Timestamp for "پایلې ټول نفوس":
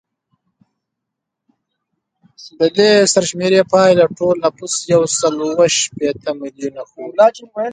3.71-4.73